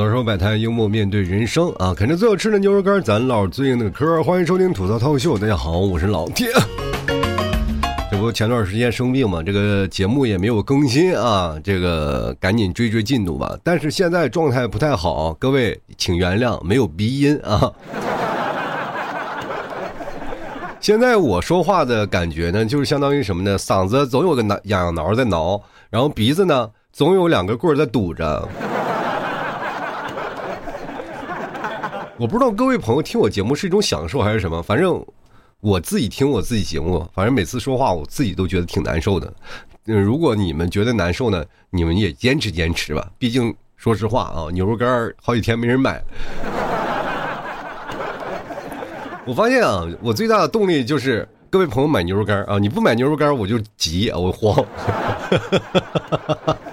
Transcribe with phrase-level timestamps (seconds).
[0.00, 1.92] 槽说摆摊，幽默面对人生啊！
[1.94, 4.22] 啃着最好吃的牛肉干，咱唠最硬的嗑。
[4.22, 6.48] 欢迎收听吐槽套秀，大家好，我是老铁。
[8.10, 13.54] 这不前段时间生病嘛，这个节目也没有更新啊，这个赶紧追追进度吧。
[13.62, 17.70] 但是现在状态不太好，各位请原谅，没有鼻音啊。
[20.80, 23.58] 现在我说话的感觉呢，就是相当于什么呢？
[23.58, 28.48] 嗓子总有个挠痒痒挠在挠，然后鼻子呢总有两个棍儿在堵着。
[32.20, 35.02] 我不知道各位朋友听我节目是一种享受还是什么，反正
[35.60, 39.32] 我自己听我自己节目，反正每次说话我自己都觉得挺难受的。
[39.86, 43.10] 嗯，如果你们觉得难受呢，你们也坚持坚持吧。
[43.16, 45.98] 毕竟说实话啊，牛肉干好几天没人买。
[49.24, 52.58] 我发现啊，我最大的动力就是各位朋友买牛肉干啊！
[52.58, 54.62] 你不买牛肉干，我就急啊，我慌。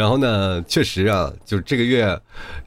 [0.00, 2.18] 然后呢，确实啊，就这个月，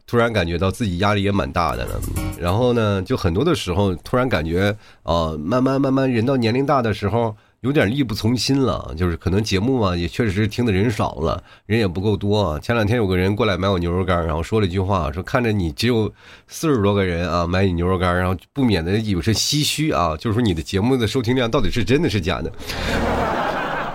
[0.06, 2.00] 突然感觉到自己压力也蛮大的了。
[2.40, 7.36] 然后呢，就很多的时候，突然感觉啊，慢慢慢慢，人到年龄大的时候。
[7.64, 12.60] 有点力不从心了，就是可能节目嘛，也确实听的人少了，人也不够多。
[12.60, 16.12] 前两天有个人过来买我牛肉干，然后说了一句话，说看着你只有
[16.46, 22.52] 四十多个人啊买你牛肉干，然后不免的有些唏嘘啊，就是说你的节目的收听量到底是真的是假的？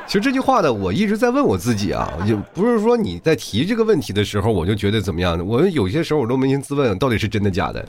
[0.09, 7.87] 其实这句话呢，我一直在问我自己啊，就不是说你在提这个问题的时候，我就觉得怎么样的，我有些时候我都扪心自问，到底是真的假的？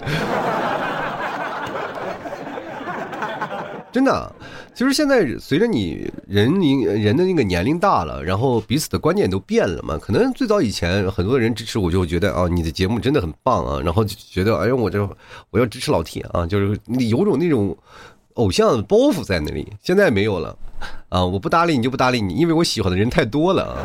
[3.89, 4.35] 真的，
[4.75, 9.97] 其实现在随着你人龄人的那个年龄大了，然后彼此的观念都变了嘛。
[9.97, 15.09] 可能最早以前很多人支持我，就觉得啊，你的节目真的很棒啊，然后就觉得哎呀，我这
[15.51, 17.75] 我要支持老铁啊，就是你有种那种
[18.33, 19.71] 偶像包袱在那里。
[19.81, 20.55] 现在没有了，
[21.09, 23.77] 啊，我不搭理你就不搭理你，因为我喜欢的人太多了啊。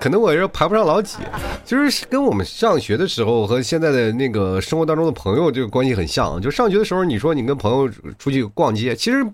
[0.00, 1.16] 可能我是排不上老几，
[1.64, 6.38] 其实跟我们上学的时候和现在的那个生活当中的朋友这个关系很像。
[6.42, 9.24] 就上学的时候，你说你跟朋友出去逛街，其实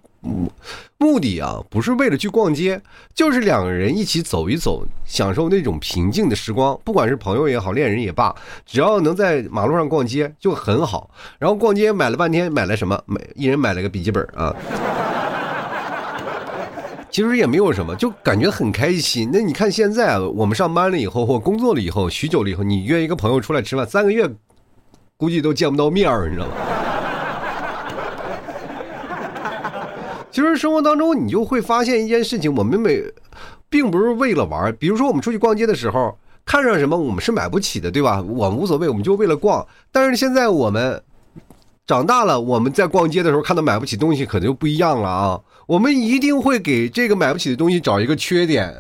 [0.97, 2.81] 目的啊不是为了去逛街，
[3.13, 6.79] 就是两个人一起走一走，享受那种平静的时光。
[6.85, 8.33] 不管是朋友也好，恋人也罢，
[8.65, 11.11] 只要能在马路上逛街就很好。
[11.41, 12.97] 然后逛街买了半天，买了什么？
[13.07, 14.55] 买一人买了个笔记本啊。
[17.11, 19.31] 其实也没有什么，就感觉很开心。
[19.33, 24.31] 那你看现在我们上班了以后或工作了以后，许久了以后，你约一个朋友出来吃饭，三个月
[25.17, 26.53] 估计都见不到面儿，你知道吗？
[30.31, 33.03] 其实生活当中你就会发现一件事情，我们每
[33.69, 34.73] 并不是为了玩。
[34.77, 36.17] 比如说我们出去逛街的时候，
[36.47, 38.23] 看上什么我们是买不起的，对吧？
[38.23, 39.67] 我们无所谓，我们就为了逛。
[39.91, 41.03] 但是现在我们
[41.87, 45.41] 长大了，我们在逛街的时候看到买不起东西，可能就不一样了啊。
[45.71, 48.75] 我们一定会给这个买不起的东西找一个缺点，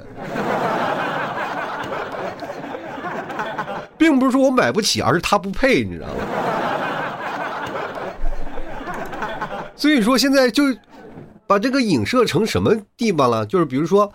[3.97, 6.15] 并不是说我买不起，而是他不配，你知道吗？
[9.77, 10.65] 所以说现在就
[11.47, 13.47] 把这个影射成什么地方了？
[13.47, 14.13] 就是比如说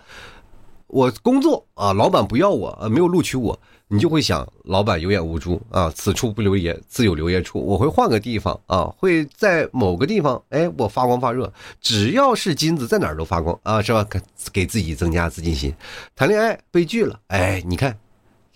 [0.86, 3.58] 我工作啊，老板不要我啊，没有录取我。
[3.88, 7.60] 你就会想，老板有眼无珠啊，此处不留爷，自有留爷处。
[7.64, 11.52] 我会换个地方啊，会在某个地方，哎，我发光发热。
[11.80, 14.04] 只要是金子，在哪儿都发光啊，是吧？
[14.10, 14.20] 给
[14.52, 15.72] 给自己增加自信心。
[16.16, 17.96] 谈恋爱被拒了，哎，你看，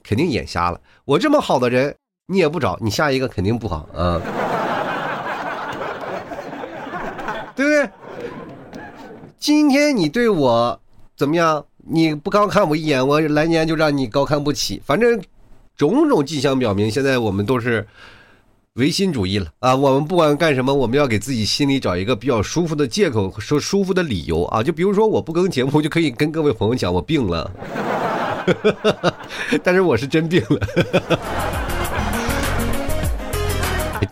[0.02, 0.80] 肯定眼瞎了。
[1.04, 1.94] 我这么好的人，
[2.26, 4.20] 你也不找，你下一个肯定不好啊，
[7.54, 7.88] 对不对？
[9.38, 10.80] 今天你对我
[11.16, 11.64] 怎么样？
[11.92, 14.80] 你不高看我一眼，我来年就让你高看不起。
[14.86, 15.20] 反正
[15.76, 17.84] 种种迹象表明，现在我们都是
[18.74, 19.74] 唯心主义了啊！
[19.74, 24.62] 我们不管干什么，我们要给自己心里找一个比较舒服的借口，说舒服的理由啊！
[24.62, 27.50] 就比如说，我不更节目，就可以跟各位朋友讲我病了，
[29.64, 30.60] 但是我是真病了。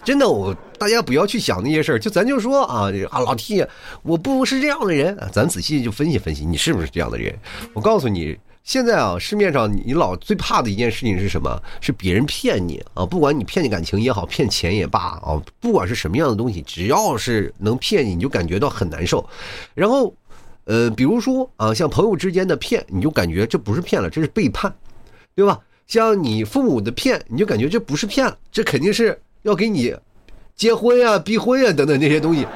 [0.09, 3.63] 真的，我大家不要去想那些事儿，就咱就说啊啊，老 T，
[4.03, 7.39] 我不是这样的人，咱仔细就分析分析，你是不是这样的人？
[7.75, 8.35] 我告诉你，
[8.65, 11.63] 现在啊，市面上你老最怕的一件事情是什么？
[11.83, 13.05] 是别人骗你啊！
[13.05, 19.23] 不管你骗你感情也好，骗钱也罢啊，不管是什么样的东西，只要是能骗你，你就感觉到很难受。
[19.75, 20.15] 然后，
[20.65, 24.75] 呃，比如说啊，像朋友之间的骗，你就感觉这不是骗了，这是背叛，
[25.35, 25.61] 对吧？
[25.87, 29.21] 像你父母的骗，你就感觉这不是骗了，这肯定是。
[29.43, 29.95] 要给你
[30.55, 32.47] 结婚呀、逼婚呀等等那些东西，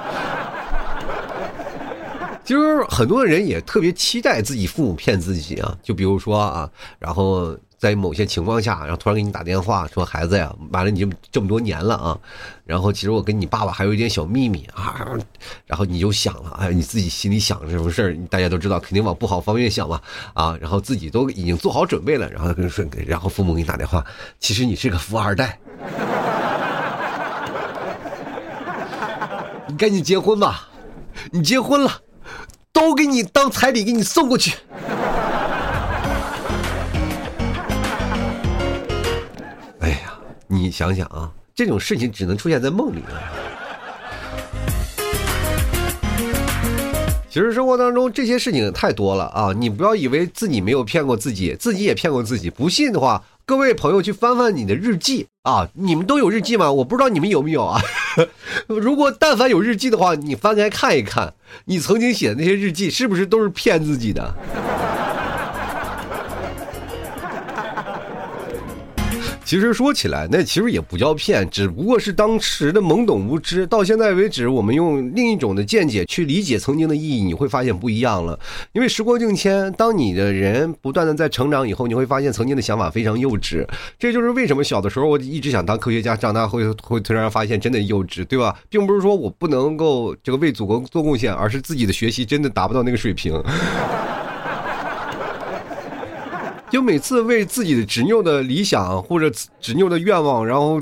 [2.45, 5.77] 其实很多人也特别期待自己父母骗自己啊。
[5.83, 6.69] 就比如说啊，
[6.99, 12.19] 然后在某些情况下，然后突然给你打电话说：“孩子呀，完了你就这么多年了啊，
[12.65, 15.07] 然后其实我跟你爸爸还有一点小秘密啊。”
[15.67, 20.01] 然后你就想了，哎，你自己心里想这种事儿，大家都知道，肯定往不好方面想嘛
[20.35, 20.57] 啊。
[20.61, 24.05] 然后自己都已经做好准备了，然后跟说，然后父母给你打电话，
[24.41, 25.59] 其实你是个富二代，
[29.73, 30.69] 你赶紧结婚吧，
[31.31, 31.91] 你结婚了，
[32.75, 34.55] 都给你当彩礼给你送过去。
[39.81, 40.13] 哎呀
[40.47, 43.23] 你想想啊，这种事情只能出现在梦里了。
[47.31, 49.55] 其实生活当中这些事情太多了啊！
[49.57, 52.51] 你不要以为自己没有骗过自己，自己也骗过自己。
[52.51, 55.69] 不信的话，各位朋友去翻翻你的日记啊！
[55.75, 56.73] 你们都有日记吗？
[56.73, 57.79] 我不知道你们有没有啊。
[58.67, 61.35] 如果但凡有日记的话，你翻开看一看，
[61.67, 64.35] 你曾经写的那些日记是不是都是骗自己的？
[69.53, 73.67] 其实说起来，那其实也不叫骗，只不过是当时的懵懂无知。
[73.67, 78.41] 到现在为止，我们用另一种的见解去理解曾经的意义，你会发现不一样了。
[78.73, 83.63] 因为时过境迁，当你的人不断的在成长以后，你会发现曾经的想法非常幼稚。
[83.99, 88.59] 这就是为什么小的时候我一直想当科学家，长大会 会突然发现真的幼稚，对吧？
[88.71, 93.39] 并不是说我不能够这个为祖国做贡献，而是自己的学习真的达不到那个水平。
[96.73, 99.29] 就每次为自己的执拗的理想或者
[99.61, 100.81] 执拗的愿望，然后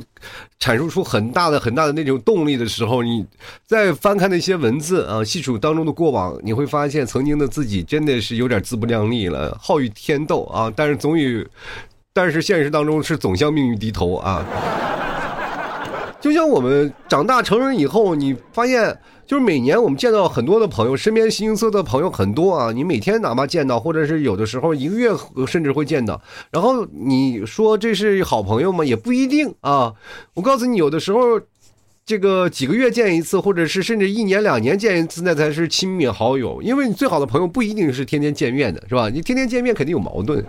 [0.60, 3.26] 阐述出很大的很大的那种动力的时候，你
[3.66, 11.44] 再翻看那些文字啊，细数当中的过往，你会发现曾经的自己真的是有点自不量力了，好与天斗啊，但是总与，
[12.14, 14.46] 但是现实当中是总向命运低头啊。
[16.22, 18.96] 就像我们长大成人以后，你发现。
[19.30, 22.72] 就是每年我们见到很多的朋友，身边形形色色的朋友很多啊。
[22.72, 25.08] 你每天哪怕见到，或者是有的时候一个月
[25.46, 26.20] 甚至会见到。
[26.50, 28.84] 然后你说这是好朋友吗？
[28.84, 29.92] 也不一定啊。
[30.34, 31.40] 我告诉你，有的时候
[32.04, 36.60] 这个几个月见一次，或者是甚至一年两年见一次，那才是亲密好友。
[36.60, 39.08] 因为你最好的朋友不一定是天天见面的，是吧？
[39.10, 40.44] 你天天见面肯定有矛盾。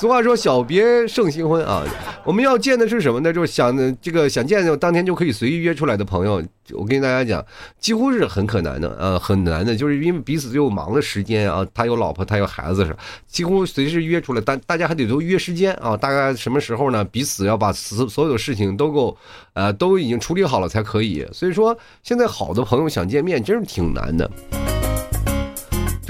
[0.00, 1.84] 俗话说，小别胜新婚啊！
[2.24, 3.30] 我们要见的是什么呢？
[3.30, 6.42] 就是想这个想见的，当天就可以随意约出来的朋友。
[6.72, 7.44] 我跟大家讲，
[7.78, 15.94] 几乎是很可难的，呃，很难的，就是因为彼此有忙的时间啊，他有老婆，他有孩子，是几乎随时约出来，但大家还得都约时间啊。
[15.94, 17.04] 大概什么时候呢？
[17.04, 19.14] 彼此要把所所有的事情都够，
[19.52, 21.28] 呃，都已经处理好了才可以。
[21.30, 24.30] 所以说，现在好的朋友想见面，真是挺难的。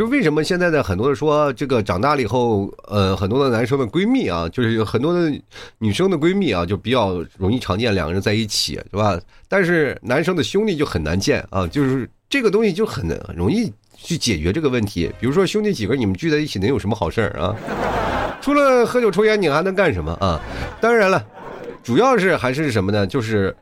[0.00, 5.30] 就为什么现在的很多的说这个长大了以后，呃，很多的男生的闺蜜啊，就是有很多的
[5.76, 9.20] 女生的闺蜜啊，就比较容易常见两个人在一起，是吧？
[9.46, 13.06] 但是男生的兄弟就很难见啊，就是这个东西就很
[13.36, 15.12] 容易去解决这个问题。
[15.20, 17.54] 比如说兄弟几个你们聚在一起能有什么好事儿啊？
[18.40, 20.40] 除了喝酒抽烟，你还能干什么啊？
[20.80, 21.22] 当然了，
[21.82, 23.06] 主要是还是什么呢？
[23.06, 23.54] 就是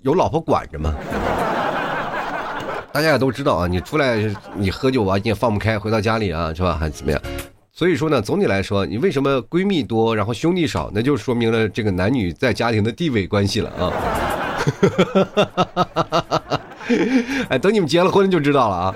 [0.00, 0.94] 有老婆管着嘛。
[2.92, 4.18] 大家也都知道啊，你出来
[4.54, 6.76] 你喝酒啊，你也放不开，回到家里啊，是吧？
[6.78, 7.20] 还怎么样？
[7.72, 13.90] 所以说呢，总体来说，你为什么闺蜜多，然后兄弟少，那就说明了这个男女在家庭的地位关系了啊。
[17.48, 18.94] 哎，等你们结了婚就知道了啊。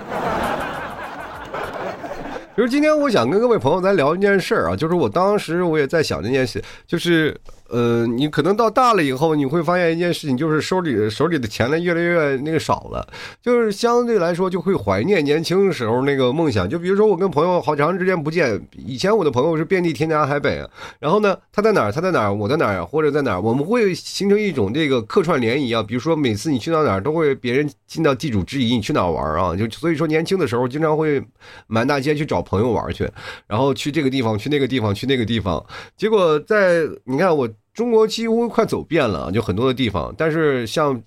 [2.55, 7.35] 就是今天我想跟各位朋友咱聊一件事儿啊，就是我当时我也在想这件事，就是。
[7.69, 13.07] 呃，你可能到大了以后，你会发现一件事情，就是手里手里的钱呢越来越那个少了，
[13.41, 16.69] 就是相对来说就会怀念年轻时候那个梦想。
[16.69, 20.65] 就比如说我跟朋友好长时间不见，以前我的朋友是遍地天南海北，
[20.99, 25.83] 然后呢他在哪儿他在哪儿我在哪儿或者在哪儿，我们会形成一种这个客串联谊啊。
[25.83, 29.55] 比如说每次你去到哪儿都会别人尽到地主之谊，你去哪儿玩啊？
[29.55, 31.21] 就所以说年轻的时候经常会
[31.67, 33.09] 满大街去找朋友玩去，
[33.45, 35.63] 然后去这个地方去那个地方去那个地方，
[35.97, 37.47] 结果在你看我。
[37.77, 40.99] 中国几乎快走遍了啊，就很多的地方，但是像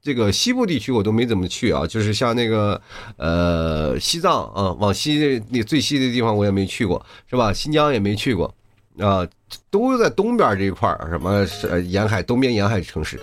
[0.00, 2.80] 这个西部地区我都没怎么去啊，就是像那个
[3.18, 7.52] 呃西藏啊，往西那最西的地方我也没去过，是吧？
[7.52, 8.54] 新疆也没去过
[8.98, 9.28] 啊，
[9.70, 11.46] 都在东边这一块儿，什么
[11.82, 13.20] 沿海东边沿海城市，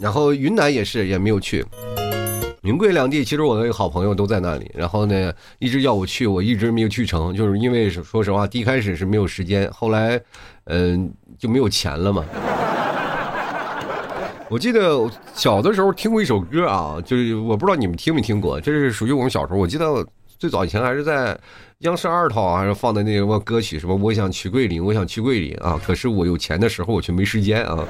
[0.00, 1.66] 然后云南也是也没有去，
[2.62, 10.20] 云贵两地其实我的好朋友都在那里，然后呢一直要我去，我一直没有去成，就是因为说实话，第一开始是没有时间，后来
[10.64, 11.12] 嗯。
[11.38, 12.22] 就没有钱了嘛？
[14.50, 19.58] 我记得小的时候听过一首歌啊，就是我不知道你们听没听过，这是属于我们小时候。
[19.58, 20.06] 我记得
[20.38, 21.38] 最早以前还是在
[21.78, 25.80] 央视二套还是放的那什么歌曲，什么我想去桂林，我想去桂林啊！
[25.82, 27.82] 可是我有钱的时候，我却没时间啊。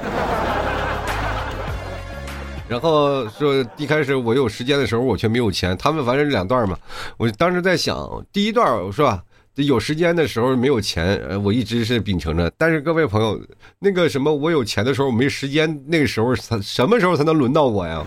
[2.71, 5.75] 然后说一开始我有时间的时候，我却没有钱。
[5.77, 6.77] 他们反正两段嘛，
[7.17, 9.21] 我当时在想，第一段是吧？
[9.55, 12.49] 有时间的时候没有钱，呃，我一直是秉承着。
[12.57, 13.37] 但是各位朋友，
[13.79, 18.01] 那个什么，我有钱的时候没时间，那个时候才什么时候才能轮到我呀？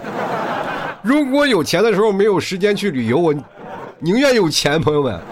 [1.03, 3.35] 如果有钱的时候没有时间去旅游，我
[3.99, 5.21] 宁愿有钱，朋友们。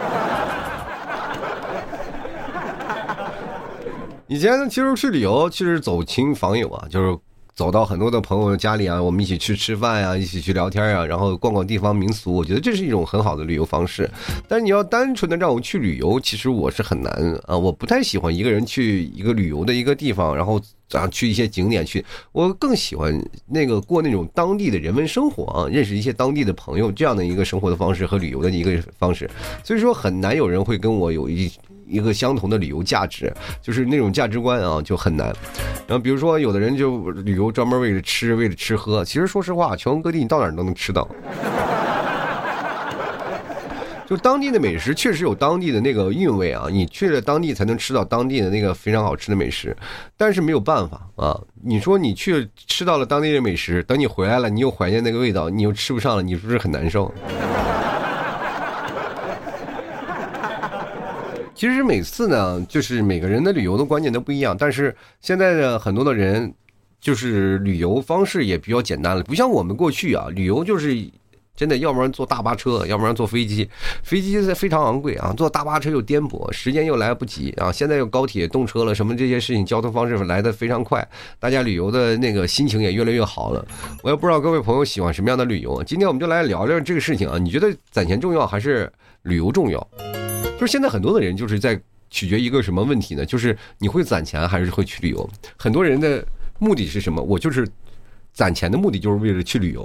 [4.28, 7.18] 以前其实去旅游，其实走亲访友啊，就是
[7.54, 14.10] 走到很多的朋友家里啊，我们一起去吃饭呀， 一起去聊天呀，然后逛逛地方民俗，我觉得这是一种很好的旅游方式。
[14.48, 17.12] 但是你要单纯的让我去旅游，其实我是很难
[17.46, 20.60] 啊，我不太喜欢一个人去一个旅游的一个地方，然后
[20.92, 29.30] 啊去一些景点去，我更喜欢那个过那种当地的人文生活啊，认识一些当地的朋友这样的一个生活的方式和旅游的一个方式，
[29.62, 31.52] 所以说很难有人会跟我有一。
[31.86, 35.28] 一个相同的旅游价值，就是那种价值观啊，就很难。
[35.86, 39.04] 然后比如说，有的人就旅游专门为了吃，为了吃喝。
[39.04, 41.08] 其实说实话，全国各地你到哪儿都能吃到。
[44.04, 49.74] 就当地的美食确实有当地的那个韵味啊，你去了当地才能吃到当地的那个非常好吃的美食。
[50.18, 57.10] 但是没有办法啊，你说你去吃到了当地的美食，等你回来了，你又怀念那个味道，你又吃不上了，你是不是很难受？
[61.62, 64.56] 其实每次呢，就是每个人的旅游的观念都不一样。
[64.58, 66.52] 但是现在的很多的人，
[67.00, 70.92] 就是旅游方式也比较简单了，不像我们过去啊，旅游就是
[71.54, 73.70] 真的，要不然坐大巴车，要不然坐飞机。
[74.02, 77.70] 飞机非常昂贵啊，坐大巴车又颠簸，时间又来不及啊。
[77.70, 83.64] 现在又高铁动车了，什么这些事情，交通方式来的非常快，大家旅游的那个心情也越来越好了。
[84.02, 87.38] 我也不知道各位朋友喜欢什么样的旅游，今天我们就来聊聊这个事情啊。
[87.38, 88.92] 你觉得攒钱重要还是
[89.22, 89.88] 旅游重要？
[90.62, 91.76] 就是现在很多的人就是在
[92.08, 93.26] 取决一个什么问题呢？
[93.26, 95.28] 就是你会攒钱还是会去旅游？
[95.56, 96.24] 很多人的
[96.60, 97.20] 目的是什么？
[97.20, 97.66] 我就是
[98.32, 99.84] 攒钱的目的就是为了去旅游。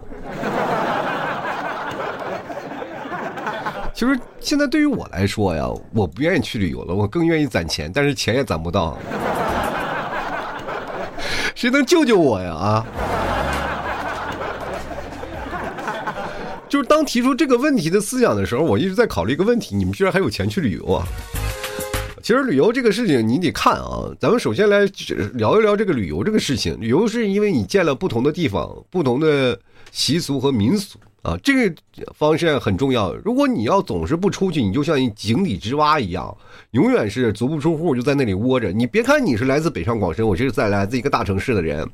[3.92, 9.00] 其实现在对于我来说呀，我不愿意去旅游了，我更愿意攒钱，但是钱也攒不到。
[11.56, 12.54] 谁能救救我呀？
[12.54, 12.86] 啊！
[16.70, 21.08] 就是当提出这个问题的思想的时候，我一直在考虑一个问题：你们居然还有钱去旅游啊？
[22.22, 24.12] 其实旅游这个事情，你得看啊。
[24.20, 24.80] 咱们首先来
[25.34, 26.78] 聊一聊这个旅游这个事情。
[26.80, 29.58] 旅游是因为你见了不同的地方、不同的
[29.92, 31.00] 习俗和民俗。
[31.28, 31.76] 啊，这个
[32.16, 33.14] 方式很重要。
[33.16, 36.34] 如果你要总是不出去，你就像井底之蛙一样，
[36.72, 38.72] 永远是足不出户，就在那里窝着。
[38.72, 41.86] 你别看你是来自北上广深，我这是在来自一个大城市的人。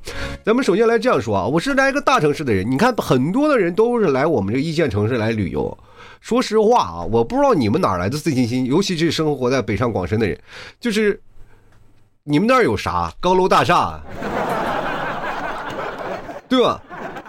[0.45, 2.69] 咱们首先来这样说啊，我是来一个大城市的人。
[2.69, 5.75] 你看，很多的人都是来我们这一线城市来旅游。
[6.21, 10.37] 说实话啊，我不知道你们哪来的自信心，尤其是生活在北上广深的人，
[10.79, 11.19] 就是
[12.23, 13.99] 你们那儿有啥高楼大厦，
[16.47, 16.79] 对吧？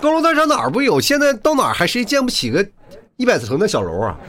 [0.05, 1.01] 高楼大厦哪儿不有？
[1.01, 2.63] 现在到哪儿还谁建不起个
[3.17, 4.15] 一百层的小楼啊？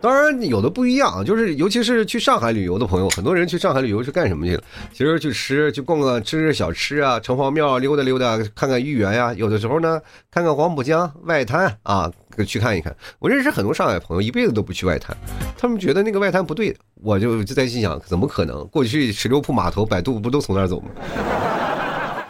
[0.00, 4.62] 当然有的不一样，就是尤其是去上海旅游的朋友，很多人去上海旅游是干什么去了？
[4.92, 9.34] 其实去吃，去逛逛，吃吃小吃啊，城隍庙溜达溜达，看看豫园呀。
[9.34, 12.08] 有的时候呢，看看黄浦江外滩啊，
[12.46, 12.94] 去看一看。
[13.18, 15.16] 我认识很多上海朋友，一辈子都不去外滩，
[15.58, 16.76] 他们觉得那个外滩不对。
[17.02, 18.64] 我就就在心想，怎么可能？
[18.68, 20.90] 过去十六铺码头，百度不都从那儿走吗？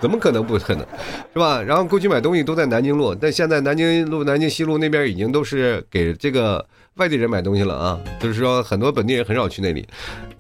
[0.05, 0.87] 怎么可能不可能，
[1.33, 1.63] 是吧？
[1.63, 6.63] 然后过去买东西都在南京路，但现在南京路、南京西路那边已经都是给这个
[6.97, 7.99] 外地人买东西了啊。
[8.21, 9.89] 就是说，很多本地人很少去那里，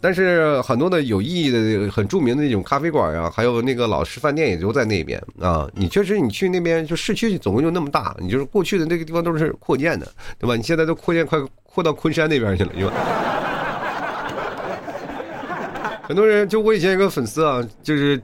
[0.02, 5.66] 但是很多的有意义的、很著名的那种咖啡馆啊，还有那个老式饭店也都在那边啊。
[5.73, 10.06] 你确实，你去那边就市区总共就那么大，你就是过去的那个地方都是扩建的，
[10.38, 10.54] 对吧？
[10.56, 12.92] 你现在都扩建快扩到昆山那边去了，是吧？
[16.06, 18.21] 很多人就我以前有个粉丝啊，就是。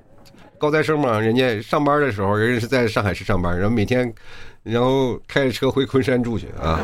[0.60, 4.12] 高材生嘛，人家上班的时候，人家是在上海市上班，然后每天，
[4.62, 6.78] 然后开着车回昆山住去啊，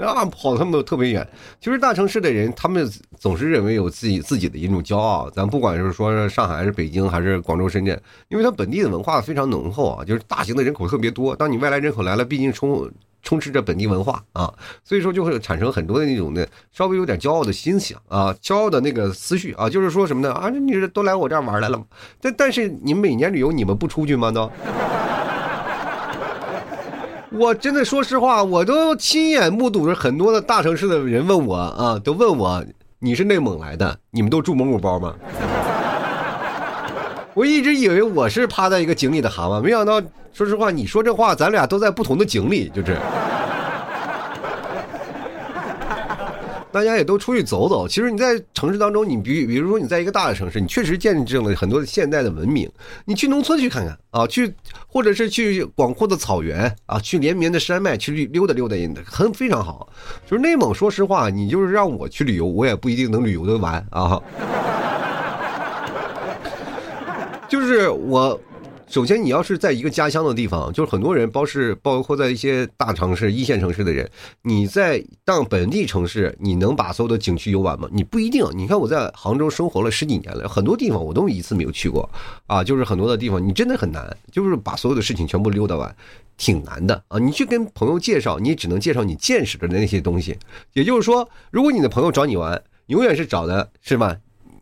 [0.00, 1.28] 啊，跑他们特别远。
[1.60, 5.28] 其实大城市的人，他们总是认为有自己自己的一种骄傲。
[5.28, 11.36] 咱不管是说上海还是北京还是广州深圳，因为它本地的文化非常浓厚啊，就是大型的人口特别多。
[11.36, 12.90] 当你外来人口来了，毕竟充。
[13.26, 14.54] 充斥着本地文化啊，
[14.84, 21.82] 所以说就会产生很多的那种的稍微有点骄傲的心情啊，骄傲的那个思绪啊，就是说什么呢啊，你这都来我这儿玩来了？
[22.20, 24.30] 但但是你们每年旅游你们不出去吗？
[24.30, 24.48] 都，
[27.36, 32.64] 我真的说实话，我都亲眼目睹着很多的大城市的人问我啊，都问我
[33.00, 35.16] 你是内蒙来的，你们都住蒙古包吗？
[37.36, 40.00] 我一直以为我是趴在一个井里的蛤蟆，没想到，
[40.32, 42.96] 说实话，你说这话，咱俩都在不同的井里，就是。
[46.72, 47.86] 大家也都出去走走。
[47.86, 52.66] 其实你在城市当中，你比比如说你在一个大的城市，你确实见证了很多现代的文明。
[53.04, 54.50] 你去农村去看看啊，去
[54.88, 58.74] 或者是去广阔的草原啊，去连绵的山脉去溜达溜达，
[59.04, 59.86] 很非常好。
[60.26, 64.22] 就是内蒙，说实话，你就是让我去旅游，我也不一定能旅游的完啊。
[67.48, 68.40] 就是我。
[68.88, 74.08] 首先，你要是在一个家乡的地方，就是很多人，包是包括在一些大城市、一线城市的人，
[74.42, 77.88] 你在当本地城市，你能把所有的景区游完吗？
[77.90, 78.46] 你不一定。
[78.54, 82.08] 你看我在杭州生活了十几年了，很多地方我都一次没有去过
[82.46, 85.92] 啊，就是很多的地方你真的很难，就是把所有的事情全部溜达完，
[86.36, 87.18] 挺难的啊。
[87.18, 90.38] 你去跟朋友介绍，你只能介绍你见识的那些东西。
[90.74, 94.16] 也就是说，如果你的朋友找你玩，永远是找的是吧？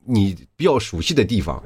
[0.07, 1.63] 你比较熟悉的地方。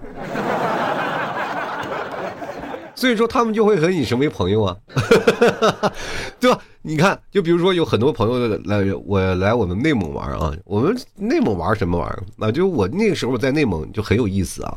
[2.99, 4.77] 所以说他们就会和你成为朋友啊，
[6.41, 6.61] 对吧？
[6.83, 12.09] 你看，就比如说有很多朋友来我来我们内蒙玩啊，我们内蒙玩什么玩？
[12.41, 14.75] 啊，就我那个时候在内蒙就很有意思啊，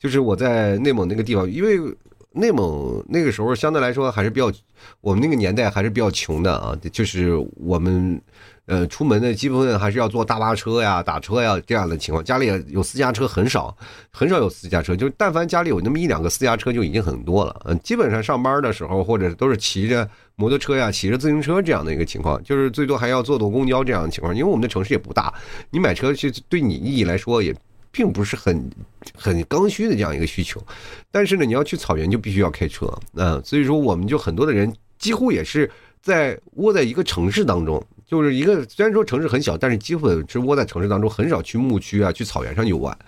[0.00, 1.78] 就是我在内蒙那个地方，因为
[2.32, 4.50] 内蒙那个时候相对来说还是比较，
[5.00, 8.20] 我们那个年代还是比较穷的啊，就是我们。
[8.66, 12.24] 呃，出门的基本还是要坐大巴车呀、打车呀这样的情况。
[12.24, 13.76] 家里有私家车很少，
[14.12, 14.94] 很少有私家车。
[14.94, 17.62] 就但凡家里有那么一两个私家车，就已经很多了。
[17.64, 22.40] 嗯，基本上上班的时候或者都是骑着摩托车呀、骑着自行车这样的一个情况。
[22.44, 24.32] 就是最多还要坐坐公交这样的情况。
[24.32, 25.34] 因为我们的城市也不大，
[25.70, 27.52] 你买车去对你意义来说也
[27.90, 28.70] 并不是很
[29.14, 30.62] 很刚需的这样一个需求。
[31.10, 32.86] 但是呢，你要去草原就必须要开车。
[33.14, 35.70] 嗯，所以说我们就很多的人几乎也是
[36.00, 37.82] 在窝在一个城市当中。
[38.06, 42.98] 就是一个虽然说城市很小，但是基本是窝在城市当中，很少去牧区啊、去草原上游玩，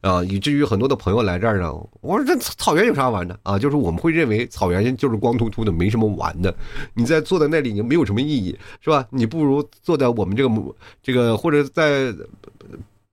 [0.00, 3.56] 啊，以至于很多的朋友来这儿呢，我说这草原有啥玩的啊？
[3.56, 6.52] 就是我们会认为草原就是光秃秃的，没什么玩的。
[6.92, 9.06] 你在坐在那里，你没有什么意义，是吧？
[9.10, 12.12] 你不如坐在我们这个这个或者在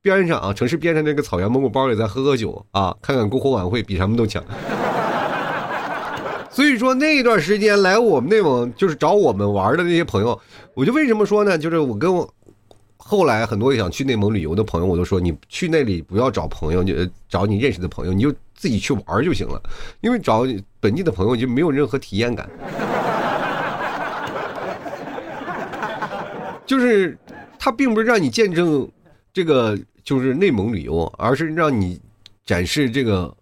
[0.05, 4.43] 边上啊，城市边上那个草原，蒙古包里再喝喝酒啊，看看篝火晚会，比什么都强。
[6.51, 10.39] 所以说那一段时间来我们内蒙就是找我们玩的那些朋友，
[10.75, 11.57] 我就为什么说呢？
[11.57, 12.31] 就是我跟我
[12.97, 16.93] 后来很多想去内蒙旅游的朋友，我都说你去那里不要找朋友，就
[17.27, 19.59] 找你认识的朋友，你就自己去玩就行了。
[20.01, 20.45] 因为找
[20.79, 22.47] 本地的朋友就没有任何体验感，
[26.63, 27.17] 就是
[27.57, 28.87] 他并不是让你见证
[29.33, 31.99] 这个就是内蒙旅游，而是让你
[32.45, 33.35] 展示这个。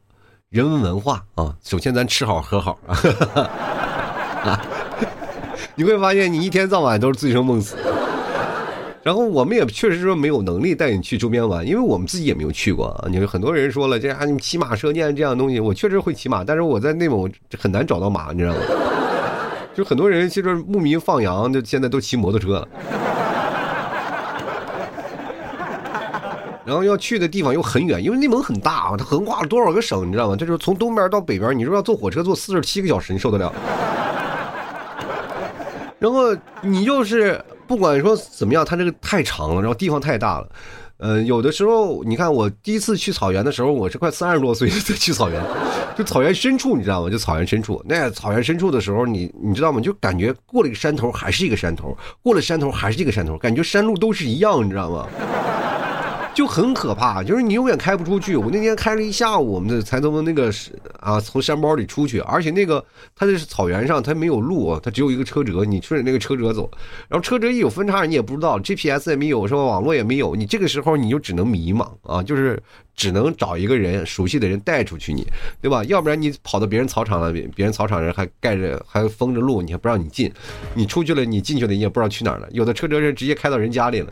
[0.50, 4.62] 人文文化啊，首先咱吃好喝好 啊，
[5.74, 7.76] 你会发现你一天到晚都是醉生梦死。
[9.02, 13.08] 然后我们也确实说没有能力带你去周边玩，因为我们自己也没有去过啊。
[13.10, 17.28] 你说很多人说了，这啊你骑马射箭这样东西，我确实会骑马，但是我在内蒙
[17.60, 18.60] 很难找到马，你知道吗？
[19.74, 22.68] 就很多人其实牧民放羊，就现在都骑摩托车了。
[26.66, 30.36] 然后要去的地方又很远，因为内蒙很大啊，它横跨了多少个省，你知道吗？
[30.36, 33.54] 就是从东边到北边，你说要坐火车坐四十七个小时，你受得了？
[36.00, 40.48] 然后你就是不管说怎么样，它这个太长了，然后地方太大了。
[40.98, 45.44] 嗯，有的时候你看我第一次去草原的时候，我是快三十多岁才去草原，
[45.98, 47.10] 就草原深处，你知道吗？
[47.10, 49.82] 就草原深处，那草原深处的时候，你你知道吗？
[49.82, 55.06] 就感觉过了一个山头还是一个山头，过了山头还是一个山头，感觉山路都是一样，你知道吗？
[56.34, 58.36] 就很可怕，就是你永远开不出去。
[58.36, 60.52] 我那天开了一下午，我们才从那个
[61.00, 62.84] 啊从山包里出去，而且那个
[63.16, 66.70] 它这是草原上，它没有路，它只有一个车辙，你顺着那个车辙走。
[67.08, 69.64] 然后车辙一有分叉，你也不知道，GPS 也没有，是吧？
[69.64, 72.62] 网络也没有，你这个时候你就只能迷茫啊，就是
[72.96, 75.28] 只能找一个人熟悉的人带出去你，
[75.62, 75.84] 对吧？
[75.84, 80.34] 要不然你跑到别人草场了，别人草场人还盖着还封着路，你还不让你进，
[80.74, 82.48] 你出去了，你进去了，你也不知道去哪儿了。
[82.52, 84.12] 有的车辙是直接开到人家里了。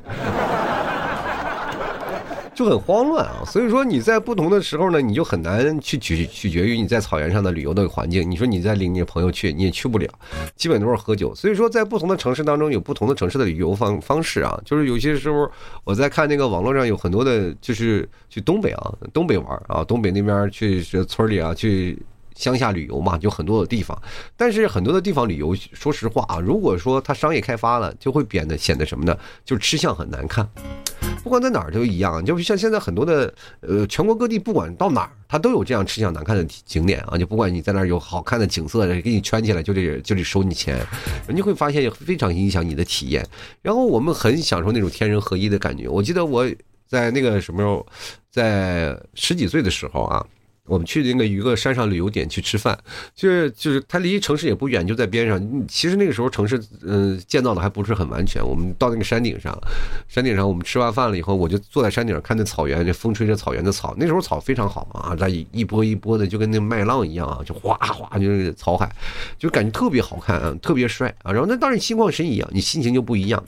[2.62, 8.30] 就很慌乱啊，所以说你在不同的时候呢，你就很难去取取决于你在草原上的旅游的环境。
[8.30, 10.08] 你说你在领你朋友去，你也去不了，
[10.56, 11.34] 基本都是喝酒。
[11.34, 14.56] 所以说，在不同的城市当中有不同的城市的旅游方方式啊。
[14.63, 15.50] 就是有些时候
[15.84, 21.97] 我在看那个网络上有很多的，就是去东北啊，东北玩啊，东北那边去村里啊去。
[22.35, 23.99] 乡下旅游嘛，就很多的地方，
[24.35, 29.17] 但是很多的地方旅游，说实话啊，如果说它商业开发了，就会变得显得什么呢？
[29.45, 30.47] 就吃相很难看。
[31.23, 37.17] 不管在哪儿都一样，就像现在很多的呃，全国各地不管到哪儿，它都有这样吃相难看的景点啊。
[37.17, 40.83] 就不管你在那儿有好看的景色，给你圈起来就得就得收你钱，
[41.27, 43.27] 人家会发现非常影响你的体验。
[43.61, 45.87] 然后我们很享受那种天人合一的感觉。
[45.87, 46.49] 我记得我
[46.87, 47.85] 在那个什么时候，
[48.31, 50.25] 在十几岁的时候啊。
[50.71, 52.79] 我们去那个一个山上旅游点去吃饭，
[53.13, 55.67] 就是就是它离城市也不远，就在边上。
[55.67, 58.41] 其实那个时候城市嗯建造的还不是很完全。
[58.41, 59.53] 我们到那个山顶上，
[60.07, 63.93] 山顶上我们吃完饭了以后，我就坐在山顶上看那草原，这风吹着草原的草。
[63.97, 68.89] 那时候草非常好啊，它一波一波的，就跟那麦浪一样啊，就哗哗就是草海，
[69.38, 71.34] 就感觉特别好看啊，特别帅啊。
[71.34, 73.43] 然后那当然心旷神怡啊，你心情就不一样。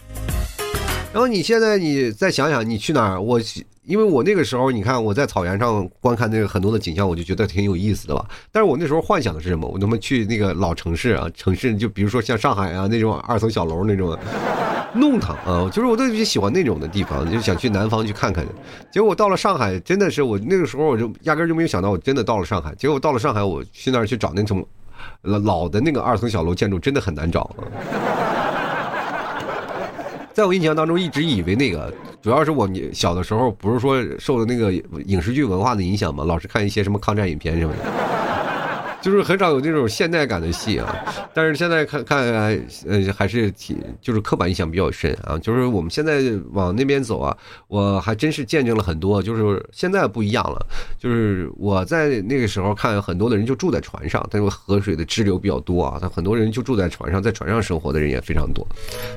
[1.13, 3.21] 然后你现在你再想想，你去哪儿？
[3.21, 3.39] 我。
[3.85, 8.25] 因为我那个时候，你看我在草原上观看那个很多的景象，我就觉得挺有意思的吧。
[8.51, 9.67] 但是我那时候幻想的是什么？
[9.67, 14.17] 我他妈去那个老城市啊，城市就比如说像上海啊那种二层小楼那种，
[14.93, 18.45] 弄堂啊，就是我特别喜欢那种的地方，就想去南方去看看。
[18.91, 22.73] 结果我到了上海，真的是我那个时候我就压根就没有想到我真的到了上海。
[22.75, 24.65] 结果到了上海，我去那儿去找那种
[25.23, 27.41] 老老的那个二层小楼建筑，真的很难找。
[27.41, 27.55] 啊
[30.33, 31.93] 在我印象当中，一直以为那个。
[32.23, 34.71] 主要是我你小的时候不是说受了那个
[35.07, 38.22] 影视剧文化的影响嘛，老是看一些什么抗战影片什么的。
[39.03, 40.95] 就是很少有那种现代感的戏啊，
[41.33, 42.23] 但是现在看看，
[42.87, 45.37] 呃，还是挺就是刻板印象比较深啊。
[45.39, 46.21] 就是我们现在
[46.53, 47.35] 往那边走啊，
[47.67, 49.21] 我还真是见证了很多。
[49.21, 50.65] 就是现在不一样了，
[50.97, 58.65] 就是我在那个时候看很多的人就住在船上，他说河水的支流比较多啊，他很多人就住在船上，在船上生活的人也非常多。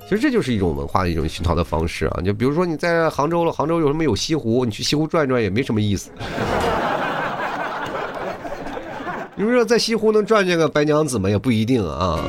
[0.09, 2.21] 其实这就是一种文化的一种熏陶的方式啊。
[2.25, 6.11] 就比如说你在杭州了，杭州有什么有西湖，你去西湖转转也没什么意思。
[9.39, 11.29] 你不说在西湖能转见个白娘子吗？
[11.29, 12.25] 也不一定啊，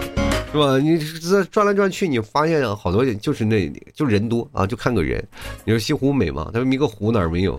[0.51, 0.77] 是吧？
[0.77, 5.25] 你这转来转去，你发现好多就是那就人多啊，就看个人。
[5.63, 6.51] 你说西湖美吗？
[6.53, 7.57] 他说一个湖哪儿没有？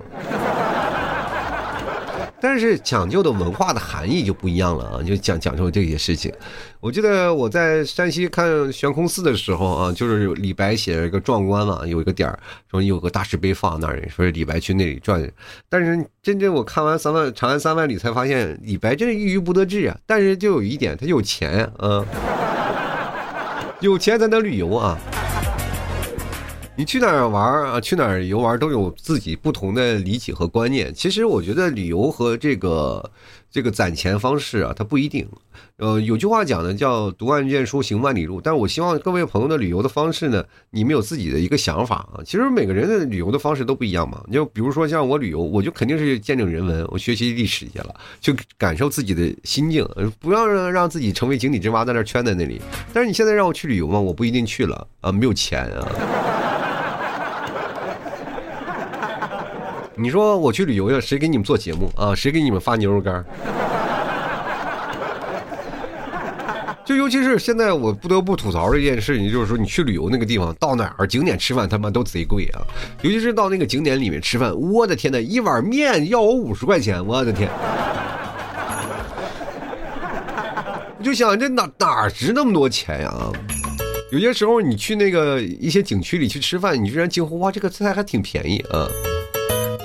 [2.40, 6.32] 但是讲究的文化的含义就不一样了啊，就讲讲究这些事情。
[6.80, 12.38] 我记得我在山西看悬空寺的时候啊，就是李白写了一个壮观嘛，有一个点儿
[12.70, 15.28] 说有个大石碑放那儿，说是李白去那里转。
[15.68, 19.98] 但是真正我看完三万长安三万里，才发现李白真是郁郁不得志啊。
[20.06, 22.04] 但是就有一点，他有钱啊，
[23.80, 24.96] 有钱才能旅游啊。
[26.78, 27.80] 你去哪儿玩啊？
[27.80, 30.94] 去哪儿游玩都有自己不同的理解和观念。
[30.94, 33.10] 其实我觉得旅游和这个
[33.50, 35.28] 这个攒钱方式啊，它不一定。
[35.78, 38.38] 呃，有句话讲的叫“读万卷书，行万里路”。
[38.40, 42.22] 但是我希望各位朋友的旅游的方式呢，你们有自己的一个想法啊。
[42.24, 44.22] 其实每个人的旅游的方式都不一样嘛。
[44.32, 49.84] 就比如说像我旅游，我就肯定是见证人文，我学习历史去了，就感受自己的心境，
[50.20, 52.60] 不要让让自己成为井底之蛙，在那圈在那里。
[52.92, 56.47] 但是你现在让我去旅游嘛，我不一定去了啊，没有钱啊。
[60.00, 62.14] 你说我去旅游呀，谁给你们做节目啊？
[62.14, 63.24] 谁给你们发牛肉干？
[66.84, 72.62] 就尤其是现在，我不得不吐槽的一件事情，就是说你去旅游那个地方，到哪儿景点吃饭他妈都贼贵啊！
[73.02, 77.50] 尤其是到那个景点里面吃饭，我的天呐，一碗面要我五十块钱，我的天！
[80.98, 83.08] 我 就想这哪哪值那么多钱呀？
[83.08, 83.32] 啊
[84.10, 88.88] 有些时候你去那个一些景区里去吃饭，你居然惊呼哇，这个菜还挺便宜啊！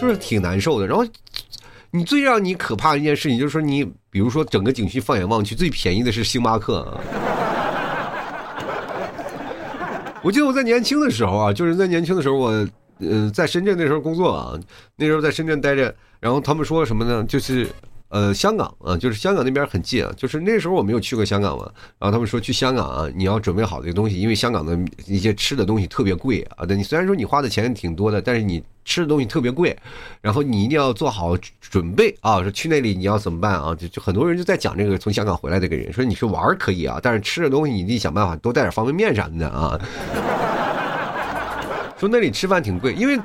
[0.04, 1.06] 就是挺难受的，然后，
[1.92, 7.00] 你最让你可怕的一件事情就是说，你比如说整个景区放眼望去，最便宜的是星巴克啊。
[10.22, 12.68] 我记得我在年轻的时候啊，就是在年轻的时候，我
[13.00, 14.60] 嗯在深圳那时候工作啊，
[14.98, 17.24] 那时候在深圳待着，然后他们说什么呢？
[17.24, 17.68] 就是。
[18.14, 21.64] 呃，香港啊，就是香港那边很近啊，就是那时候我没有去过香港嘛，
[21.98, 26.64] 然后他们说去香港啊，你要准备好这个东西，因为香港的一些吃的东西特别贵啊。
[26.70, 29.76] 你虽然说你花的钱挺多的，但是你吃的东西特别贵，
[30.22, 32.40] 然后你一定要做好准备啊。
[32.44, 33.74] 说去那里你要怎么办啊？
[33.74, 39.80] 就就很多人就在讲这个从香港回来这个人，说你去玩可以啊，但是吃的东西你得想办法多带点方便面啥的啊。
[42.04, 43.18] 说那里吃饭挺贵，因为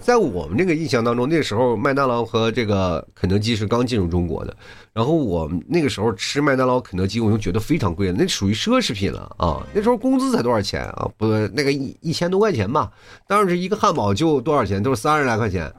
[0.00, 4.56] 在我们这个印象当中，那时候麦当劳和这个肯德基是刚进入中国的。
[4.92, 9.64] 然后我们那个时候吃麦当劳、肯德基，我就觉得非常贵，那属于奢侈品了啊！
[9.72, 11.08] 那时候工资才多少钱啊？
[11.16, 12.90] 不，那个一一千多块钱吧。
[13.28, 14.82] 当时一个汉堡就多少钱？
[14.82, 15.72] 都是三十来块钱。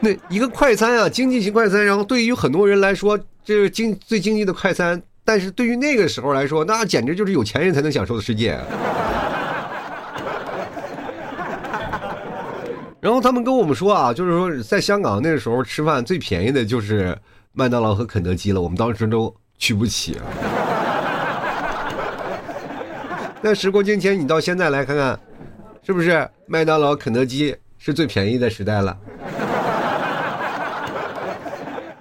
[0.00, 8.58] 那一个快餐啊，经济型快餐，然后对于很多人来说，这是经最经济的快餐，但是对于那个时候来说，那简直就是有钱人才能享受的世界。
[13.00, 17.16] 然后他们跟我们说啊，就是说在香港那个时候吃饭最便宜的就是
[17.52, 20.18] 麦当劳和肯德基了，我们当时都去不起。
[23.40, 25.18] 那时过境迁，你到现在来看看，
[25.82, 28.94] 是不是麦当劳、肯德基是最便宜的时代了？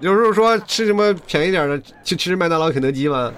[0.02, 3.32] 有时候说吃什么便宜点的，去吃麦当劳、肯德基吗？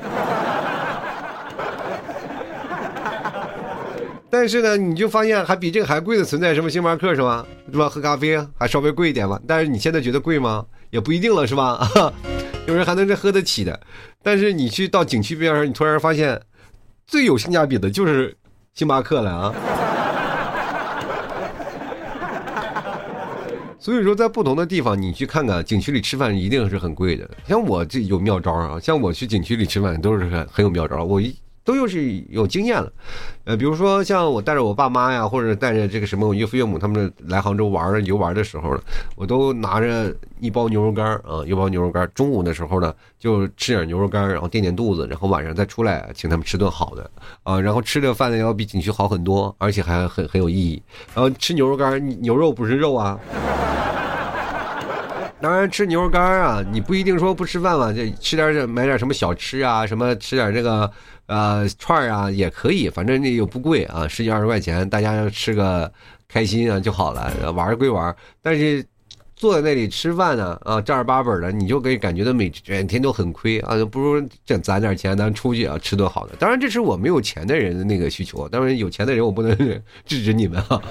[4.31, 7.45] 但但是呢，你就发现还比这个还贵的存在，什么星巴克是吧？
[7.71, 7.87] 是吧？
[7.87, 9.39] 喝咖啡还稍微贵一点吧。
[9.47, 10.65] 但是你现在觉得贵吗？
[10.89, 11.87] 也不一定了，是吧？
[12.65, 13.79] 有人还能是喝得起的。
[14.23, 16.41] 但是你去到景区边上，你突然发现，
[17.05, 18.35] 最有性价比的就是
[18.73, 19.53] 星巴克了啊。
[23.77, 27.29] 所以说，在不同的地方，你去看看景区里吃饭一定是很贵的。
[27.47, 31.03] 像我这有妙招啊，像我去景区里吃饭都是很很有妙招。
[31.03, 31.35] 我一。
[31.63, 32.91] 都又是有经验了，
[33.43, 38.81] 呃，比如说像我带着我爸妈呀，或者带着这个什么我岳父岳母他们来杭州玩游玩的时候呢，
[39.15, 47.09] 我都拿着一包牛肉干啊，一包牛肉干中午的时候呢，就吃点牛肉干然后垫垫肚子，然后晚上再出来请他们吃顿好的
[47.43, 50.81] 啊，然后吃的饭呢要比景区好很多，而且还很很有意义。
[51.13, 53.19] 然后吃牛肉干牛肉不是肉啊。
[55.41, 60.89] 当然吃牛肉干啊，你不一定说不吃饭嘛，就吃点买点什么小吃啊，什么吃点这个
[61.25, 65.91] 呃串啊也可以，反正那又不贵啊，十几二十块钱，大家要吃个
[66.27, 67.51] 开心啊就好了。
[67.53, 68.85] 玩归玩，但是
[69.35, 76.35] 坐在那里吃饭呢啊正儿八本的，你就可以感觉到每整天都很亏啊，不如这攒点钱，咱出去啊吃顿好的。
[76.37, 79.57] 当然这是我没有钱的人的那个需求，当然有钱的人我不能
[80.05, 80.81] 制止你们啊。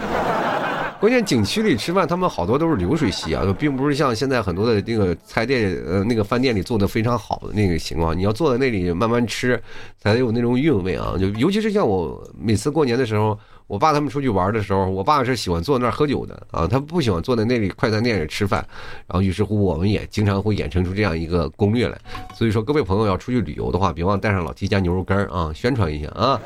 [1.01, 8.17] 关键景区里吃饭，他们好多都是流水席啊，并不是像现在很多的那个菜店、呃那个饭店里做的非常好的那个情况。
[8.17, 9.59] 你要坐在那里慢慢吃，
[9.99, 11.15] 才有那种韵味啊。
[11.19, 18.63] 就尤其是像我每次过年的时候，我爸他们出去玩的时候，我爸是喜欢坐那儿喝酒的啊，他不喜欢坐在那里快餐店里吃饭。
[19.07, 21.99] 然后于是乎，我们也经常会衍生出这样一个攻略来。
[22.35, 26.39] 所以说，各位朋友要出去旅游的话，别忘带上老 T 家牛肉干啊，宣传一下啊。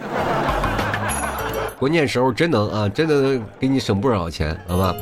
[1.85, 4.97] 关键时候真能啊，真的能给你省不少钱，好吧？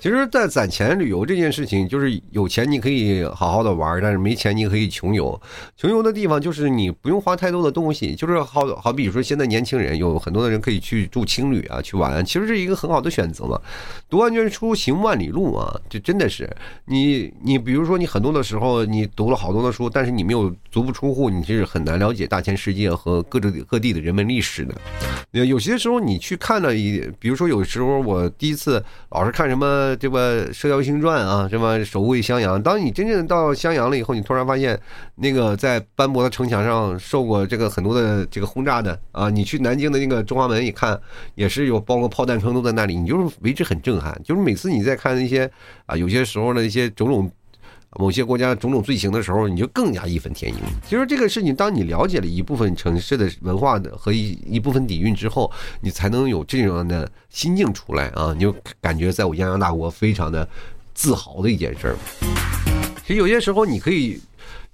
[0.00, 5.40] 其实，在攒钱旅游这件事情，就是有钱你可以好好的玩，但是没钱你可以穷游。
[5.76, 13.60] 穷游的地方就是你不用花太多的东西，就是好好比说现在年轻人有很多的人可以去住青旅啊，去玩，其实是一个很好的选择嘛。
[14.08, 16.48] 读万卷书，行万里路啊，这真的是
[16.84, 24.74] 你你比如说你很多的时候你读了好多的书，但是你没有足不出户，你是很难了解大千世界和各种各地的人文历史的。
[25.30, 29.94] 有些时候你去看了一，比如说有时候我第一次老是看什么。
[30.00, 32.60] 这个《射雕英雄传》啊，什么守卫襄阳。
[32.62, 34.80] 当你真正到襄阳了以后，你突然发现，
[35.16, 40.98] 那个在斑驳的城墙上受过这个很多的这个轰炸的啊，你去南京的那个中华门一看，
[41.34, 44.18] 也是有包括炮弹坑都在那里，你就是为之很震撼。
[44.24, 45.50] 就是每次你在看那些
[45.84, 47.30] 啊，有些时候的一些种种。
[47.98, 50.60] 某些国家种种罪行的时候，你就更加义愤填膺。
[50.86, 58.32] 其实这个事情，当你了解了一部分城市的文化的和一一部分底蕴之后，你才能有这样的心境出来啊！
[58.32, 60.48] 你就感觉在我泱泱大国非常的
[60.94, 61.96] 自豪的一件事儿。
[63.06, 64.18] 其实有些时候，你可以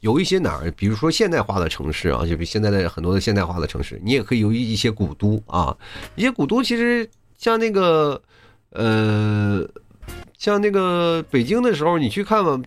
[0.00, 5.76] 有一些哪儿，比如说现代化的城市啊，就比现在的很多的现代化的城市，你也可以有一些古都啊。
[6.14, 8.22] 一些古都其实像那个
[8.70, 9.66] 呃，
[10.38, 12.62] 像那个北京的时候，你去看嘛。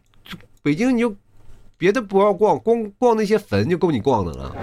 [0.62, 1.16] 北京你就
[1.78, 4.56] 别的不要逛，光逛那些坟就够你逛的了，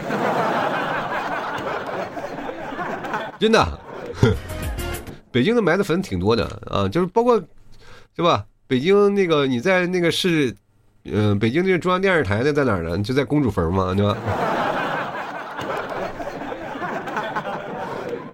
[3.39, 3.81] 真的。
[5.31, 7.39] 北京的埋的坟挺多的啊，就是包括，
[8.17, 8.45] 对吧？
[8.67, 10.55] 北京那个你在那个是，
[11.05, 12.99] 嗯，北京那个中央电视台那在哪儿呢？
[12.99, 14.17] 就在公主坟嘛，对吧？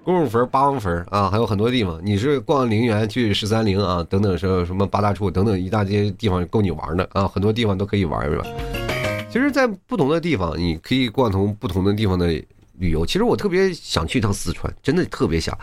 [0.05, 1.99] 公主坟、八王坟啊，还有很多地方。
[2.05, 8.45] 你是逛陵园去十三陵啊，等等是什么八大处等等一大街地方够你玩的啊，很多地方都可以玩是吧？
[9.31, 12.27] 其实，在不同的地方，你可以逛同不同的地方的
[12.79, 13.07] 旅游。
[13.07, 15.59] 其实我特别想去一趟四川，真的特别想，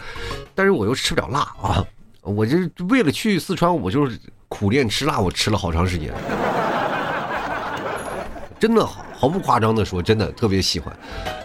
[0.56, 1.86] 但是我又吃不了辣啊。
[2.24, 2.58] 我就
[2.90, 6.12] 为了去四川，我就是苦练吃辣，我吃了好长时间，
[8.60, 9.06] 真的好。
[9.22, 10.92] 毫不夸张的说，真的特别喜欢。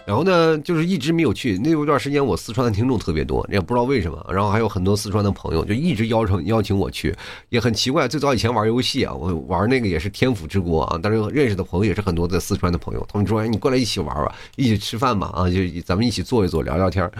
[0.06, 1.58] 然后呢，就是一直没有去。
[1.58, 4.26] 那有一段时间，我四川的听众特别多，也不知道为什么。
[4.32, 7.14] 然后还有很多四川的朋友，就一直邀请邀请我去，
[7.50, 8.08] 也很奇怪。
[8.08, 13.06] 最早以前玩游戏啊，我玩那个也是天府之国啊，但是认识的朋友也是很多在四川的朋友。
[13.12, 17.10] 他们说：“哎，你过来一起玩吧，一起吃饭吧，啊，就咱们一起坐一坐，聊聊天。”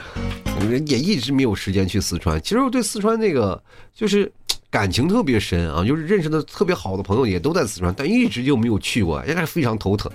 [0.86, 2.40] 也一直没有时间去四川。
[2.40, 3.62] 其实我对四川那个
[3.94, 4.32] 就是。
[4.76, 10.12] 感情特别深啊，就是认识的特别好的朋友也都在四川，但一直就没有去过，也是非常头疼，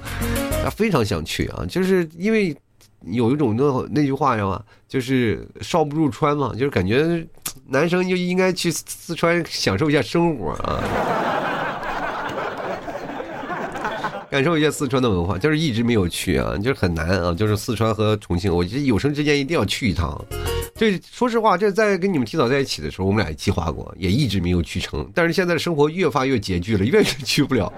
[0.64, 2.56] 啊，非常想去啊，就是因为
[3.08, 4.62] 有一种那那句话知道吗？
[4.88, 7.26] 就是少不入川嘛，就是感觉
[7.70, 10.84] 男生就应该去四川享受一下生活啊，
[14.32, 20.18] 感受一下四川的文化，就是一直没有去啊，就是很难啊，就是四川和重庆，我觉得有生之年一定要去一趟。
[20.74, 25.06] 这说实话，这在跟你们提早在一起的时候，我们俩也计划过，也一直没有去成。
[25.14, 27.72] 但是现在生活越发越拮据了，越越去不了。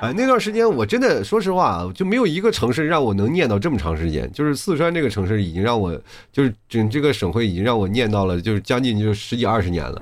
[0.00, 4.30] 哎，那段时间我真的说实话，就没有一个城市让我能念叨这么长时间。
[4.32, 6.00] 就是四川这个城市已经让我，
[6.32, 10.00] 就是整这个省会已经让我念到了，就是将近就十几二十年了。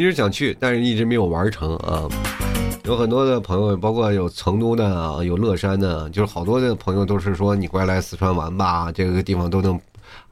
[0.00, 2.08] 一直想去，但是一直没有玩成啊。
[2.84, 9.78] 有很多的朋友，包括有成都的，有乐山的，就是好多的朋友都是说你过来四川玩吧，这个地方都能。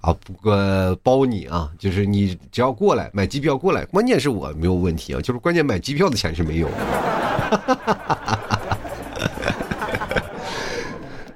[0.00, 0.57] 啊，不过
[1.02, 6.68] 包你啊，就是你只要过来买机票过来，关键是我没有问题啊，就是关键买机票的钱是没有。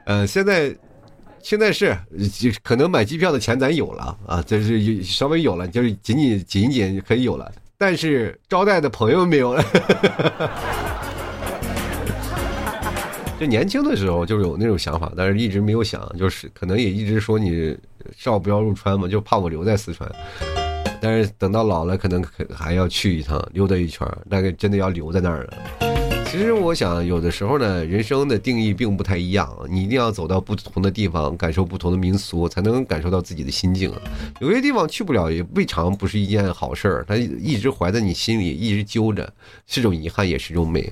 [0.06, 0.74] 呃，现在
[1.42, 1.94] 现在是
[2.62, 9.64] 可能买机票的钱咱有了啊，就是稍微有了，就是仅仅仅仅可以有了，但是招待的朋友没有了。
[13.40, 17.76] 就年轻的时候就是有那种想法，但是一直没有想，就是可能也一直说你
[18.16, 20.08] 少不要入川嘛，就怕我留在四川。
[21.00, 25.91] 但是等到老了，可能还要去一趟，溜达一圈，大概真的要留在那儿了。
[26.32, 33.92] 其实我想，有的时候呢，人生的定义并不太一样，你一定要走到不同的地方，感受不同的民俗，才能感受到自己的心境。
[34.40, 37.04] 有些地方去不了，也未尝不是一件好事儿。
[37.06, 39.30] 它一直怀在你心里，一直揪着，
[39.66, 40.90] 是种遗憾，也是种美。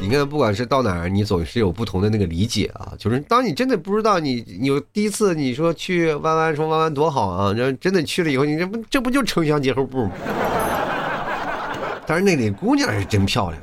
[0.00, 2.94] 你看，不管是到哪儿，你总是有不同的那个理解啊。
[2.98, 10.12] 就是当你真的不知道，你有第一次你说去弯弯说弯弯多好啊，然后真的去了以后，你这不这不就城乡结合部吗？
[12.06, 13.62] 但是那里姑娘是真漂亮，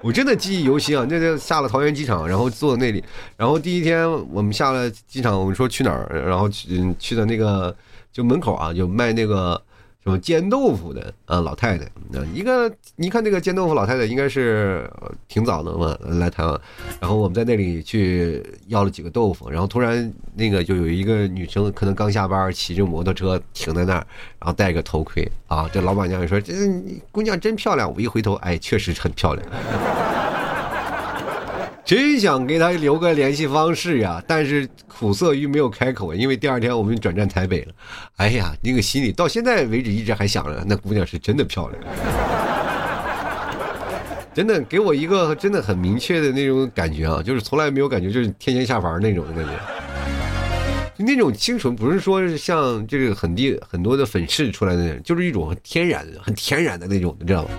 [0.00, 1.06] 我真的记忆犹新啊。
[1.08, 3.04] 那天下了桃园机场，然后坐那里，
[3.36, 7.74] 然后第一天我们下了机场，我们说去哪儿，然后去去的那个
[8.12, 9.62] 就门口啊，有卖那个。
[10.06, 14.88] 什么煎豆腐的啊，老太太，那一个你看那个煎豆腐老太太应该是
[15.26, 16.60] 挺早的嘛来台湾，
[17.00, 24.06] 然后我们在那里去要了几个豆腐，然后突然那个就有一个女生可能刚下班，骑着摩托车停在那儿，
[24.38, 25.28] 然后戴个头盔。
[25.48, 26.54] 啊，这老板娘就说这
[27.10, 29.44] 姑娘真漂亮，我一回头，哎，确实很漂亮。
[31.86, 37.72] 真想给他留个联系方式呀，但是苦涩于没有开口，因为第二天我们转战台北了。
[38.16, 41.80] 哎呀，那个心里到现在为止一直还想着，那姑娘是真的漂亮，
[44.34, 49.52] 真的给我一个真的很明确的那种感觉啊，就是从来没有感觉就是天仙下凡那种感觉，
[50.98, 57.50] 就那种清纯，不是说像这个很低很多的粉饰出来的，就是一种很天然、很天然的那种，你知道吗？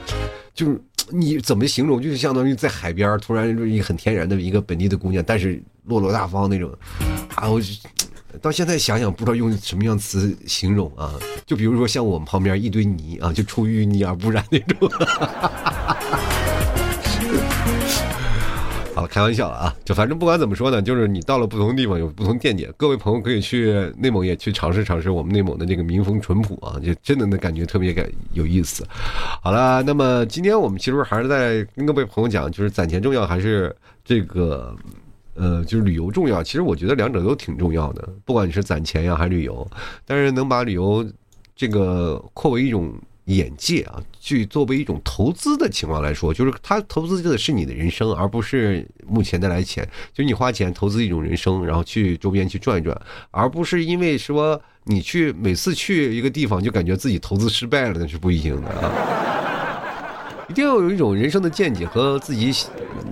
[0.58, 0.82] 就是。
[1.10, 2.02] 你怎么形容？
[2.02, 6.70] 就是相当于在海边突然就一很天然的一个本地的姑娘，但是落落大方那种。
[7.34, 7.62] 啊，我
[8.42, 11.14] 到现在想想不知道用什么样词形容啊。
[11.46, 14.90] 就比如说像我们旁边一堆泥啊，就出淤泥而不染那种。
[14.90, 15.98] 哈哈哈
[18.98, 19.76] 好，开玩笑了啊！
[19.86, 22.74] 就反正不管怎么说呢，就是你到了不同地方有不同见解。
[22.78, 28.84] 各位朋友可以去内蒙也去尝试尝试我们内蒙的这个民风淳朴啊，就真的那感觉特别感有意思。
[29.44, 34.76] 好了，那么今天我们其实还是在跟各位朋友讲，就是攒钱重要还是这个
[35.36, 36.42] 呃，就是旅游重要？
[36.42, 39.70] 其实我觉得两者都挺重要的，不管你是攒钱呀还是旅游，
[40.08, 41.06] 但是能把旅游
[41.56, 42.92] 这个扩为一种。
[43.28, 49.88] 眼界啊，去作为一种投资的情况来说，就是他投资的是你的人生，而不是目前的来钱。
[50.14, 53.00] 就你花钱投资一种人生，然后去周边去转一转，
[53.32, 59.54] 而不是因为说你去每次去一个地方就感觉自己投资失败了，那是不一定的啊。
[60.50, 62.54] 一定要有一种人生的见解和自己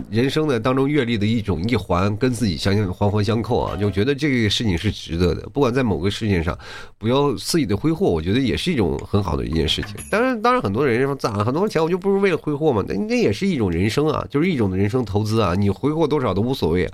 [0.09, 5.41] 人生的当中阅历的一种一环，跟自己相相环环相扣啊，就觉得这个事情是值得的。
[5.49, 6.57] 不管在某个事情上，
[6.97, 9.95] 不要肆意的挥霍，我觉得也是一种很好的一件事情。
[10.09, 12.81] 当然，当然很多人说攒很多钱，我就不是为了挥霍嘛？
[12.87, 15.53] 那那也是一种人生啊，就是一种人生投资啊。
[15.55, 16.89] 你挥霍多少都无所谓，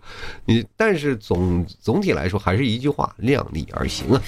[0.45, 4.21] 你但是总总体来说还是一句话：量力而行啊。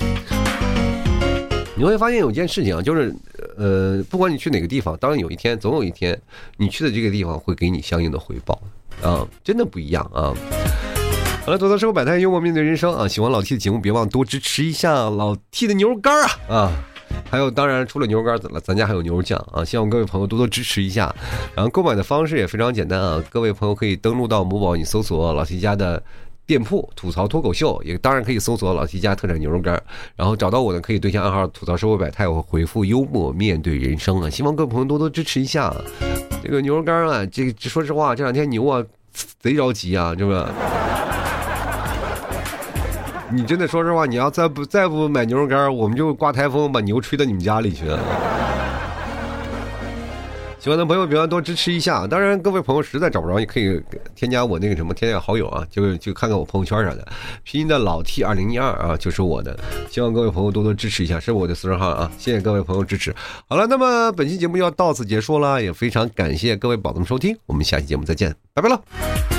[1.75, 3.13] 你会发现有件事情啊，就是，
[3.57, 6.19] 呃，不管你去哪个地方，当然有一天，总有一天，
[6.55, 8.61] 你去的这个地方会给你相应的回报，
[9.01, 10.33] 啊，真的不一样啊。
[11.43, 13.07] 好了，走到生活百态，幽默面对人生啊。
[13.07, 16.71] 喜欢老 T 的节目，别忘多支持一下老 T 的牛肉干啊啊！
[17.29, 18.61] 还有，当然除了牛肝，怎么了？
[18.61, 19.65] 咱家还有牛肉酱啊！
[19.65, 21.13] 希望各位朋友多多支持一下。
[21.55, 26.01] 然后购买的方式也非常简单啊，各位朋友可以登录到某宝，你搜索老 T 家的。
[26.45, 29.81] 店铺吐槽脱口秀也当然可以搜索老 T 家特产牛肉干，
[30.15, 35.73] 然后找到我呢可以对象暗号吐槽社会百态，我回复幽默面对人生啊，希望各位朋友多多支持一下
[36.43, 38.83] 这个牛肉干啊，这说实话这两天牛啊
[39.39, 40.49] 贼着急啊，是吧？
[43.31, 47.99] 你真的说实话，你要再不再不买牛肉干，我们就刮台风把牛吹到你们家里去了。
[50.63, 52.07] 喜欢的朋友别忘多支持一下。
[52.07, 53.83] 当然，各位朋友实在找不着，也可以
[54.15, 57.05] 添加我那个什么添加好友啊，就就看看我朋友圈啥的，
[57.43, 59.59] 拼音的老 T 二零一二啊，就是我的。
[59.91, 63.13] 希望各位朋友多多支持一下，是我的私人号啊，谢谢各位朋友支持。
[63.49, 69.32] 好了，那么本期节目要到此结束了，也非常感谢各位宝子们收听，我们下期节目再见，拜拜了。